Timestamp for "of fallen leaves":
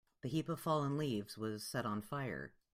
0.49-1.37